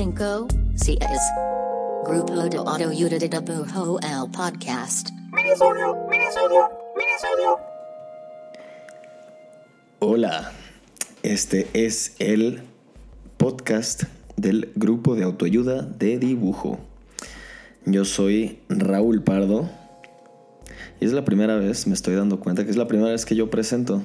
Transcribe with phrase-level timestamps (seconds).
[0.00, 0.48] cinco.
[2.06, 5.10] Grupo de Autoayuda de el podcast.
[9.98, 10.52] Hola,
[11.22, 12.62] este es el
[13.36, 14.04] podcast
[14.38, 16.78] del grupo de autoayuda de dibujo.
[17.84, 19.68] Yo soy Raúl Pardo
[20.98, 23.36] y es la primera vez, me estoy dando cuenta que es la primera vez que
[23.36, 24.00] yo presento,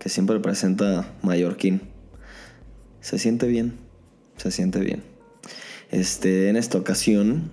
[0.00, 1.82] que siempre presenta Mallorquín.
[3.00, 3.83] Se siente bien,
[4.36, 5.02] se siente bien.
[5.90, 7.50] Este, en esta ocasión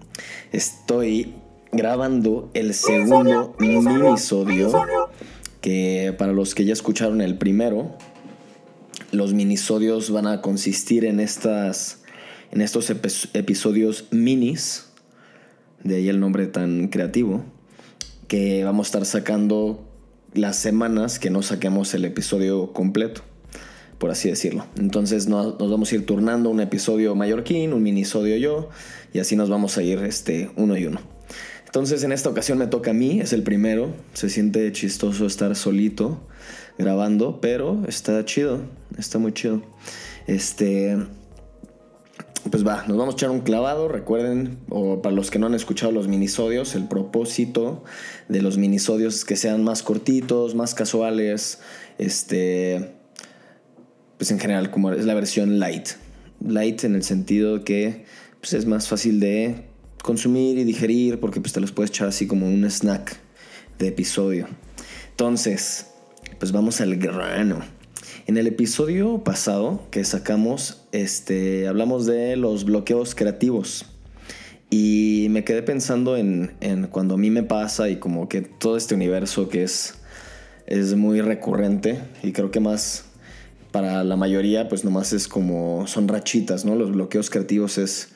[0.52, 1.36] estoy
[1.72, 5.10] grabando el segundo minisodio
[5.62, 7.98] que para los que ya escucharon el primero,
[9.12, 12.02] los minisodios van a consistir en estas
[12.52, 14.88] en estos episodios minis,
[15.84, 17.46] de ahí el nombre tan creativo,
[18.28, 19.88] que vamos a estar sacando
[20.34, 23.22] las semanas que no saquemos el episodio completo,
[24.02, 24.66] por así decirlo.
[24.80, 28.70] Entonces nos, vamos a ir turnando un episodio mallorquín, un minisodio yo,
[29.14, 31.00] y así nos vamos a ir este, uno y uno.
[31.68, 35.56] Entonces en esta ocasión me toca a mí, es el primero, se siente chistoso estar
[35.56, 36.20] solito
[36.80, 38.62] grabando, pero está chido,
[38.98, 39.62] está muy chido.
[40.26, 40.98] Este,
[42.50, 43.88] pues va, nos vamos a echar un clavado.
[43.88, 47.84] Recuerden, o para los que no han escuchado los minisodios, el propósito
[48.30, 51.60] de los minisodios es que sean más cortitos, más casuales.
[52.00, 53.00] Este,
[54.22, 55.94] pues en general, como es la versión light.
[56.48, 58.06] Light en el sentido que
[58.40, 59.64] pues es más fácil de
[60.04, 63.18] consumir y digerir porque pues te los puedes echar así como un snack
[63.80, 64.48] de episodio.
[65.10, 65.88] Entonces,
[66.38, 67.62] pues vamos al grano.
[68.28, 73.88] En el episodio pasado que sacamos, este, hablamos de los bloqueos creativos.
[74.70, 76.52] Y me quedé pensando en,
[76.92, 79.96] cuando a mí me pasa y como que todo este universo que es,
[80.68, 83.06] es muy recurrente y creo que más
[83.72, 86.76] para la mayoría pues nomás es como son rachitas, ¿no?
[86.76, 88.10] Los bloqueos creativos es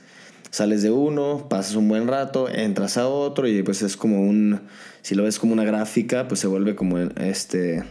[0.52, 4.62] sales de uno, pasas un buen rato, entras a otro y pues es como un
[5.02, 7.84] si lo ves como una gráfica, pues se vuelve como este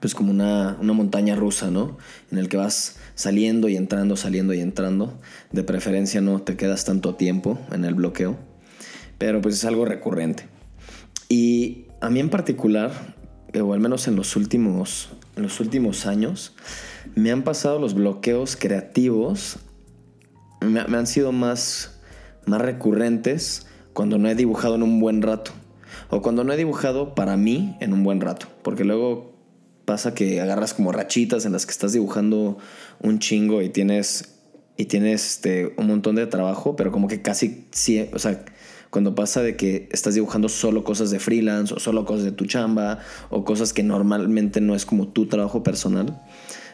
[0.00, 1.98] pues como una, montaña rusa, ¿no?
[2.30, 5.20] En el que vas saliendo y entrando, saliendo y entrando.
[5.52, 8.38] De preferencia no te quedas tanto tiempo en el bloqueo,
[9.18, 10.44] pero pues es algo recurrente.
[11.28, 13.14] Y a mí en particular,
[13.52, 16.54] eh, o al menos en los últimos, en los últimos años,
[17.14, 19.58] me han pasado los bloqueos creativos,
[20.60, 21.98] me, han sido más,
[22.46, 25.52] más recurrentes cuando no he dibujado en un buen rato.
[26.08, 28.46] O cuando no he dibujado para mí en un buen rato.
[28.62, 29.32] Porque luego
[29.84, 32.58] pasa que agarras como rachitas en las que estás dibujando
[33.00, 34.36] un chingo y tienes
[34.76, 37.66] y tienes este, un montón de trabajo, pero como que casi
[38.12, 38.44] o sea,
[38.90, 42.46] cuando pasa de que estás dibujando solo cosas de freelance o solo cosas de tu
[42.46, 42.98] chamba
[43.30, 46.20] o cosas que normalmente no es como tu trabajo personal,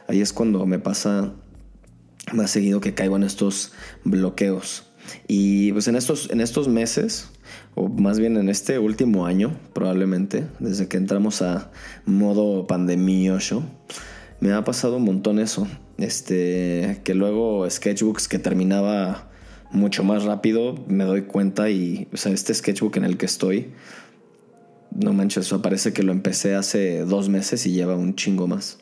[0.09, 1.32] ahí es cuando me pasa
[2.32, 3.72] más seguido que caigo en estos
[4.04, 4.84] bloqueos.
[5.28, 7.28] Y pues en estos, en estos meses
[7.75, 11.71] o más bien en este último año, probablemente, desde que entramos a
[12.06, 13.62] modo pandemioso,
[14.41, 15.69] me ha pasado un montón eso.
[15.98, 19.31] Este, que luego sketchbooks que terminaba
[19.71, 23.72] mucho más rápido, me doy cuenta y, o sea, este sketchbook en el que estoy,
[24.91, 28.78] no manches, parece que lo empecé hace dos meses y lleva un chingo más.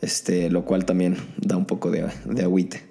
[0.00, 2.82] Este, lo cual también da un poco de, de agüite.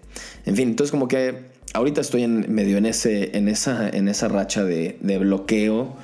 [0.46, 4.28] En fin, entonces como que ahorita estoy en, medio en, ese, en, esa, en esa
[4.28, 5.96] racha de, bloqueo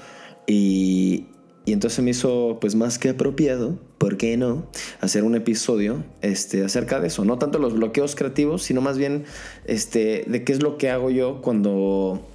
[0.48, 1.28] y,
[1.72, 4.68] entonces me hizo pues más que apropiado, ¿por qué no?
[5.00, 9.24] Hacer un episodio este, acerca de eso, no tanto los bloqueos creativos, sino más bien
[9.66, 12.28] este, de qué es lo que hago yo cuando,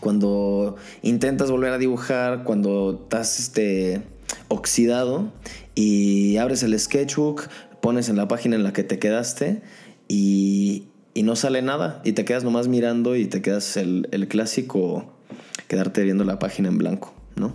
[0.00, 4.02] cuando intentas volver a dibujar, cuando estás este,
[4.48, 5.32] oxidado
[5.76, 7.48] y abres el sketchbook,
[7.80, 9.62] pones en la página en la que te quedaste
[10.08, 15.12] y, y no sale nada y te quedas nomás mirando y te quedas el, clásico
[15.68, 17.54] quedarte viendo la página en blanco, ¿no?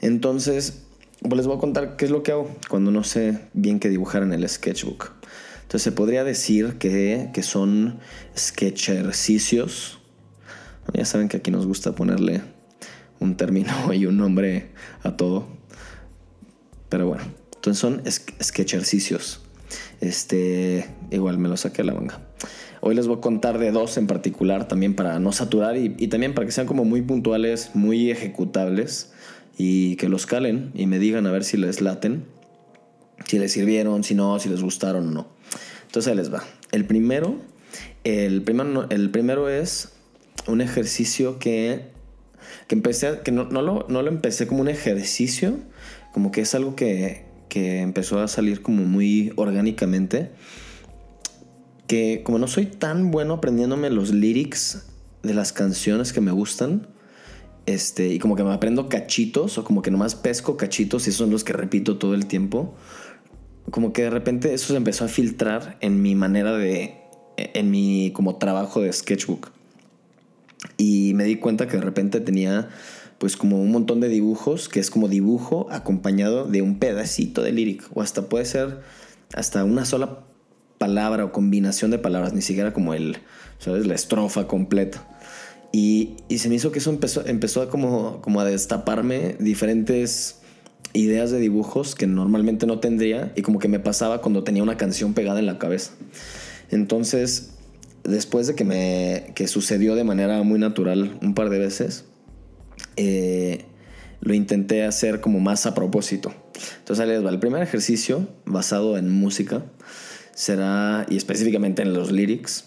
[0.00, 0.82] Entonces,
[1.20, 3.88] pues les voy a contar qué es lo que hago cuando no sé bien qué
[3.88, 5.12] dibujar en el sketchbook.
[5.62, 8.00] Entonces se podría decir que, que son
[8.36, 9.98] sketchercicios.
[10.94, 12.42] Ya saben que aquí nos gusta ponerle
[13.20, 14.70] un término y un nombre
[15.02, 15.46] a todo.
[16.88, 17.22] Pero bueno,
[17.54, 18.02] entonces son
[18.42, 19.40] sketchercicios.
[20.00, 22.20] Este, igual me lo saqué a la manga.
[22.80, 26.34] Hoy les voy a contar de dos en particular también para no saturar y, también
[26.34, 29.12] para que sean como muy puntuales, muy ejecutables
[29.56, 32.24] y que los calen y me digan a ver si les laten,
[33.26, 35.28] si les sirvieron, si no, si les gustaron o no.
[35.86, 36.42] Entonces ahí les va.
[36.72, 37.36] El primero,
[38.04, 39.92] el primero, el primero es
[40.46, 41.90] un ejercicio que,
[42.68, 45.58] que empecé, que no, no, lo, no lo empecé como un ejercicio,
[46.12, 50.30] como que es algo que, que empezó a salir como muy orgánicamente.
[51.86, 54.86] Que como no soy tan bueno aprendiéndome los lyrics
[55.22, 56.86] de las canciones que me gustan,
[57.66, 61.18] este, y como que me aprendo cachitos o como que nomás pesco cachitos y esos
[61.18, 62.74] son los que repito todo el tiempo,
[63.70, 66.96] como que de repente eso se empezó a filtrar en mi manera de,
[67.36, 69.50] en mi como trabajo de sketchbook.
[70.76, 72.68] Y me di cuenta que de repente tenía
[73.18, 77.52] pues como un montón de dibujos, que es como dibujo acompañado de un pedacito de
[77.52, 78.80] lírico, o hasta puede ser
[79.34, 80.24] hasta una sola
[80.78, 83.18] palabra o combinación de palabras, ni siquiera como el,
[83.58, 83.86] ¿sabes?
[83.86, 85.06] La estrofa completa.
[85.72, 90.40] Y, se me hizo que eso empezó, empezó a como, como a destaparme diferentes
[90.92, 94.76] ideas de dibujos que normalmente no tendría y como que me pasaba cuando tenía una
[94.76, 95.92] canción pegada en la cabeza.
[96.70, 97.50] Entonces,
[98.04, 102.04] después de que me que sucedió de manera muy natural un par de veces,
[102.96, 103.64] eh,
[104.20, 106.32] lo intenté hacer como más a propósito.
[106.78, 107.10] Entonces, ahí.
[107.10, 109.64] El primer ejercicio, basado en música,
[110.34, 112.66] será, y específicamente en los lyrics,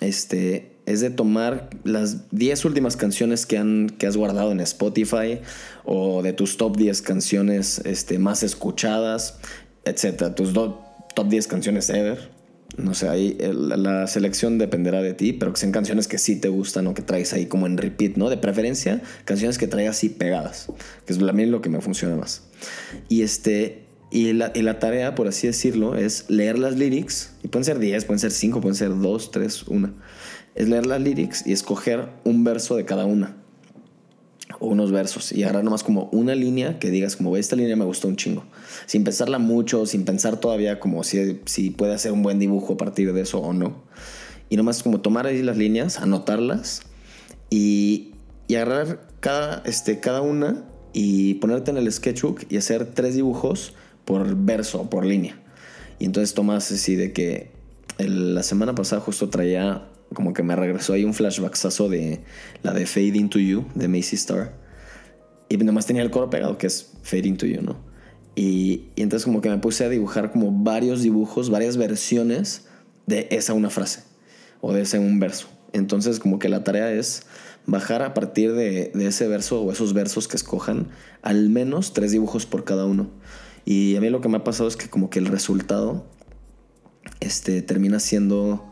[0.00, 5.40] este, es de tomar las 10 últimas canciones que, han, que has guardado en Spotify
[5.84, 9.38] o de tus top 10 canciones este, más escuchadas,
[9.84, 10.34] etc.
[10.34, 12.38] Tus top 10 canciones ever
[12.76, 16.48] no sé, ahí la selección dependerá de ti, pero que sean canciones que sí te
[16.48, 18.30] gustan o que traes ahí como en repeat, ¿no?
[18.30, 20.68] De preferencia, canciones que traigas así pegadas,
[21.04, 22.42] que es a mí lo que me funciona más.
[23.08, 27.48] Y este, y la, y la, tarea, por así decirlo, es leer las lyrics, y
[27.48, 29.94] pueden ser 10, pueden ser 5, pueden ser 2, 3, 1.
[30.58, 33.36] Es leer las lyrics y escoger un verso de cada una.
[34.58, 35.30] O unos versos.
[35.30, 38.42] Y agarrar nomás como una línea que digas como esta línea me gustó un chingo
[38.86, 42.76] sin pensarla mucho sin pensar todavía como si, si puede hacer un buen dibujo a
[42.76, 43.84] partir de eso o no.
[44.48, 46.82] Y nomás como tomar ahí las líneas anotarlas
[47.50, 48.14] y,
[48.48, 53.74] y agarrar cada, este, cada una y ponerte en el sketchbook y hacer tres dibujos
[54.04, 55.40] por verso por línea.
[56.00, 57.52] Y entonces tomas así de que
[57.98, 62.20] la semana pasada justo traía como que me regresó ahí un flashbacksazo de
[62.62, 64.54] la de Fade Into You de Macy Star.
[65.48, 67.76] Y nomás tenía el coro pegado, que es Fade Into You, ¿no?
[68.34, 72.66] Y, y, entonces como que me puse a dibujar como varios dibujos, varias versiones
[73.06, 74.04] de esa una frase
[74.60, 75.48] o de ese un verso.
[75.72, 77.24] Entonces como que la tarea es
[77.66, 80.88] bajar a partir de, de ese verso o esos versos que escojan
[81.22, 83.10] al menos tres dibujos por cada uno.
[83.64, 86.06] Y a mí lo que me ha pasado es que como que el resultado
[87.20, 88.64] este, termina siendo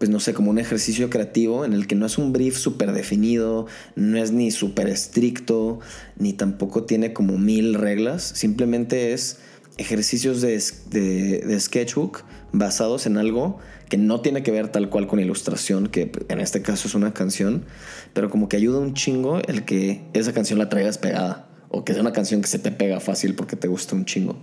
[0.00, 2.92] pues no sé, como un ejercicio creativo en el que no es un brief súper
[2.92, 3.66] definido,
[3.96, 5.78] no es ni súper estricto,
[6.16, 9.40] ni tampoco tiene como mil reglas, simplemente es
[9.76, 10.58] ejercicios de,
[10.88, 13.58] de, sketchbook basados en algo
[13.90, 17.12] que no tiene que ver tal cual con ilustración, que en este caso es una
[17.12, 17.66] canción,
[18.14, 21.92] pero como que ayuda un chingo el que esa canción la traigas pegada, o que
[21.92, 24.38] sea una canción que se te pega fácil porque te gusta un chingo.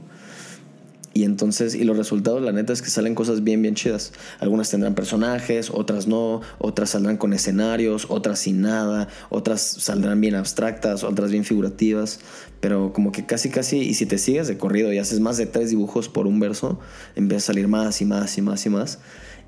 [1.18, 4.14] Y entonces, y los resultados, la neta es que salen cosas bien, bien chidas.
[4.40, 10.36] Algunas tendrán personajes, otras no, otras saldrán con escenarios, otras sin nada, otras saldrán bien
[10.36, 12.20] abstractas, otras bien figurativas.
[12.60, 15.48] Pero como que casi, casi, y si te sigues de corrido y haces más de
[15.48, 16.80] tres dibujos por un verso,
[17.16, 19.00] empieza a salir más y más y más y más.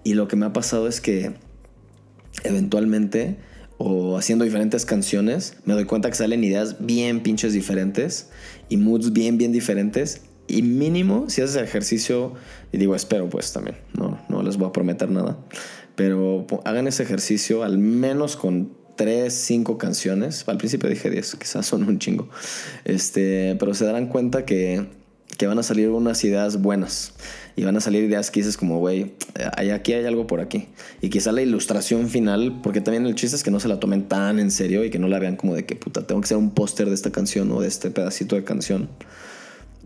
[0.03, 1.35] Y lo que me ha pasado es que
[2.43, 3.37] eventualmente
[3.77, 8.29] o haciendo diferentes canciones, me doy cuenta que salen ideas bien pinches diferentes
[8.69, 12.33] y moods bien, bien diferentes y mínimo, si haces ejercicio,
[12.71, 15.37] y digo espero pues también, no, no les voy a prometer nada,
[15.95, 20.43] pero hagan ese ejercicio al menos con 3, 5 canciones.
[20.47, 22.27] Al principio dije 10, quizás son un chingo.
[22.83, 24.87] Este, pero se darán cuenta que,
[25.37, 27.13] que van a salir unas ideas buenas.
[27.55, 29.13] Y van a salir ideas que dices como, güey,
[29.69, 30.67] aquí hay algo por aquí.
[31.01, 34.09] Y quizá la ilustración final, porque también el chiste es que no se la tomen
[34.09, 36.37] tan en serio y que no la vean como de que, puta, tengo que hacer
[36.37, 38.89] un póster de esta canción o de este pedacito de canción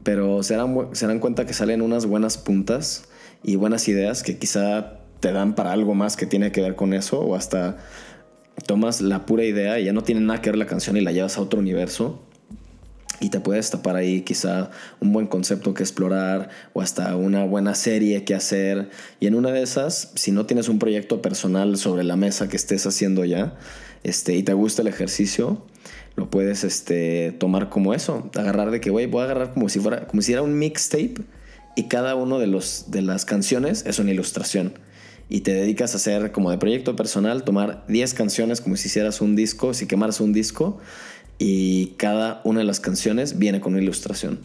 [0.04, 3.06] pero se darán, se dan cuenta que salen unas buenas puntas
[3.44, 6.94] y buenas ideas que quizá te dan para algo más que tiene que ver con
[6.94, 7.78] eso o hasta
[8.66, 11.12] tomas la pura idea y ya no tiene nada que ver la canción y la
[11.12, 12.22] llevas a otro universo
[13.20, 17.76] y te puedes tapar ahí quizá un buen concepto que explorar o hasta una buena
[17.76, 18.90] serie que hacer
[19.20, 22.58] y en una de esas si no tienes un proyecto personal sobre la mesa que
[22.58, 23.56] estés haciendo ya
[24.04, 25.64] este y te gusta el ejercicio
[26.16, 28.30] lo puedes este, tomar como eso.
[28.36, 31.16] Agarrar de que, voy a agarrar como si fuera, como si era un mixtape
[31.76, 34.74] y cada uno de, los, de las canciones es una ilustración.
[35.30, 39.22] Y te dedicas a hacer como de proyecto personal, tomar 10 canciones como si hicieras
[39.22, 40.80] un disco, si quemaras un disco,
[41.38, 44.40] y cada una de las canciones viene con una ilustración.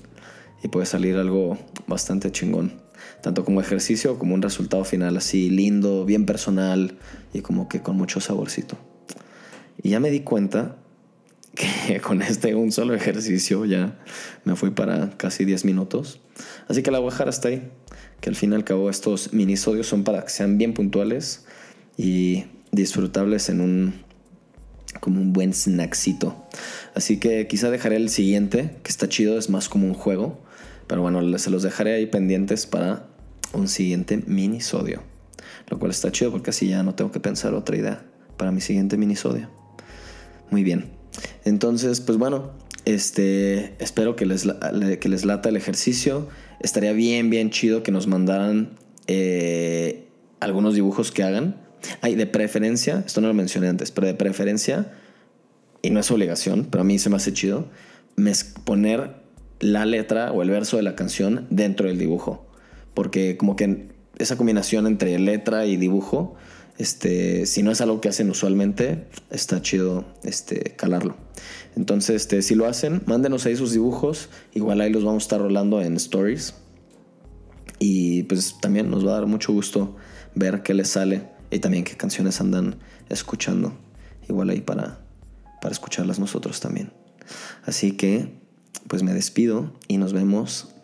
[0.62, 2.80] Y puede salir algo bastante chingón.
[3.22, 6.98] Tanto como ejercicio como un resultado final así lindo, bien personal
[7.32, 8.76] y como que con mucho saborcito.
[9.82, 10.76] Y ya me di cuenta
[11.54, 13.98] que con este un solo ejercicio ya
[14.44, 16.20] me fui para casi 10 minutos.
[16.66, 17.70] Así que la voy a dejar hasta ahí.
[18.20, 21.46] Que al fin y al cabo estos minisodios son para que sean bien puntuales
[21.96, 24.07] y disfrutables en un
[25.00, 26.48] como un buen snacksito.
[26.94, 30.38] Así que quizá dejaré el siguiente, que está chido, es más como un juego.
[30.86, 33.06] Pero bueno, se los dejaré ahí pendientes para
[33.52, 35.02] un siguiente minisodio.
[35.68, 38.02] Lo cual está chido porque así ya no tengo que pensar otra idea
[38.36, 39.50] para mi siguiente minisodio.
[40.50, 40.86] Muy bien.
[41.44, 42.52] Entonces, pues bueno,
[42.84, 44.46] este, espero que les,
[45.00, 46.28] que les lata el ejercicio.
[46.60, 48.70] Estaría bien, bien chido que nos mandaran
[49.06, 50.08] eh,
[50.40, 51.67] algunos dibujos que hagan.
[52.00, 54.92] Ay, de preferencia, esto no lo mencioné antes, pero de preferencia,
[55.82, 57.68] y no es obligación, pero a mí se me hace chido,
[58.64, 59.14] poner
[59.60, 62.46] la letra o el verso de la canción dentro del dibujo.
[62.94, 66.36] Porque como que esa combinación entre letra y dibujo
[66.78, 71.16] este, si no es algo que hacen usualmente, está chido este, calarlo.
[71.76, 74.28] Entonces, este, si lo hacen, mándenos ahí sus dibujos.
[74.54, 76.54] Igual ahí los vamos a estar rolando en stories.
[77.80, 79.96] Y pues también nos va a dar mucho gusto
[80.34, 82.76] ver qué les sale y también qué canciones andan
[83.08, 83.76] escuchando.
[84.28, 84.98] Igual ahí para,
[85.60, 86.92] para escucharlas nosotros también.
[87.64, 88.34] Así que,
[88.86, 90.74] pues me despido y nos vemos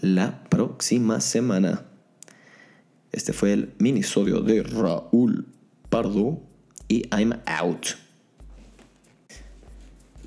[0.00, 1.84] la próxima semana.
[3.12, 5.46] Este fue el minisodio de Raúl
[5.88, 6.40] Pardo
[6.88, 7.86] y I'm out.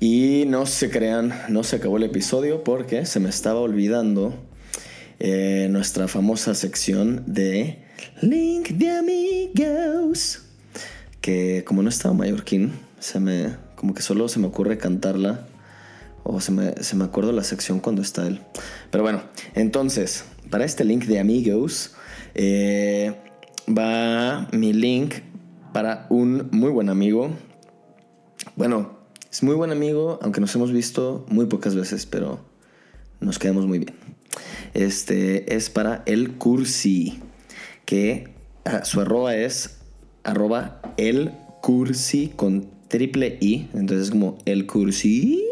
[0.00, 4.32] Y no se crean, no se acabó el episodio porque se me estaba olvidando
[5.18, 7.84] eh, nuestra famosa sección de
[8.22, 10.42] Link de Amigos.
[11.20, 15.46] Que como no estaba mallorquín, se me, como que solo se me ocurre cantarla.
[16.24, 18.40] O se me, se me acuerda la sección cuando está él.
[18.90, 19.22] Pero bueno,
[19.54, 21.94] entonces, para este link de amigos,
[22.34, 23.14] eh,
[23.66, 25.14] va mi link
[25.72, 27.30] para un muy buen amigo.
[28.56, 28.98] Bueno,
[29.30, 32.40] es muy buen amigo, aunque nos hemos visto muy pocas veces, pero
[33.20, 33.94] nos quedamos muy bien.
[34.74, 37.20] Este es para el Cursi,
[37.88, 38.28] que
[38.66, 39.78] ah, su arroba es
[40.22, 45.42] arroba el Cursi con triple I, entonces es como el Cursi.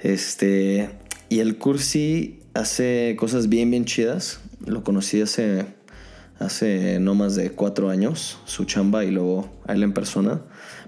[0.00, 0.90] Este,
[1.30, 4.40] y el Cursi hace cosas bien, bien chidas.
[4.66, 5.64] Lo conocí hace,
[6.38, 10.42] hace no más de cuatro años, su chamba y luego a él en persona.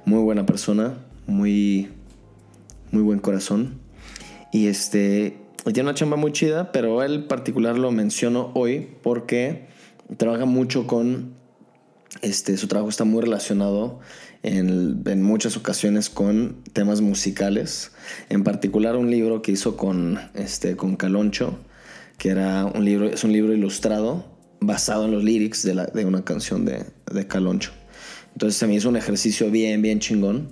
[0.04, 1.88] Muy buena persona, muy,
[2.90, 3.80] muy buen corazón.
[4.52, 9.71] Y este, tiene una chamba muy chida, pero él particular lo menciono hoy porque
[10.16, 11.34] trabaja mucho con,
[12.20, 14.00] este, su trabajo está muy relacionado
[14.42, 17.92] en, muchas ocasiones con temas musicales.
[18.28, 21.58] En particular un libro que hizo con, este, con Caloncho
[22.22, 24.24] que era un libro, es un libro ilustrado
[24.60, 27.72] basado en los lyrics de, la, de una canción de, de, Caloncho.
[28.32, 30.50] Entonces se me hizo un ejercicio bien, bien chingón.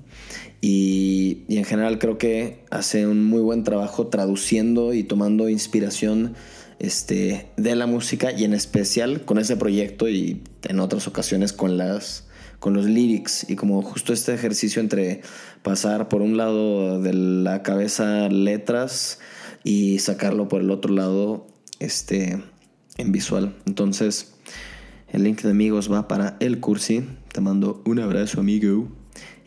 [0.61, 6.35] Y, y, en general creo que hace un muy buen trabajo traduciendo y tomando inspiración
[6.81, 11.77] este, de la música y en especial con ese proyecto y en otras ocasiones con
[11.77, 12.27] las
[12.59, 15.23] con los lyrics y como justo este ejercicio entre
[15.63, 19.19] pasar por un lado de la cabeza letras
[19.65, 21.47] y sacarlo por el otro lado
[21.79, 22.43] este,
[22.99, 23.57] en visual.
[23.67, 24.35] Entonces,
[25.09, 27.05] el link de amigos va para el cursi.
[27.33, 28.89] Te mando un abrazo, amigo.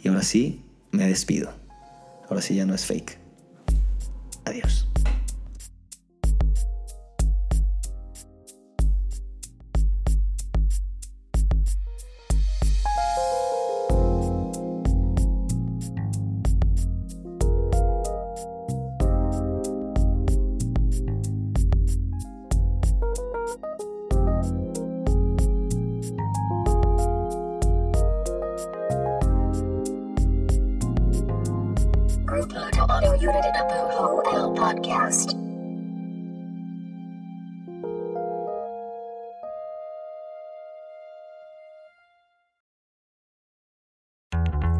[0.03, 0.61] Y ahora sí,
[0.91, 1.53] me despido.
[2.27, 3.19] Ahora sí ya no es fake.
[4.45, 4.87] Adiós.